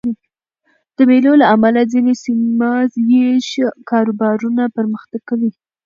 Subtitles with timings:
[0.95, 2.71] د مېلو له امله ځيني سیمه
[3.11, 3.47] ییز
[3.89, 5.51] کاروبارونه پرمختګ کوي.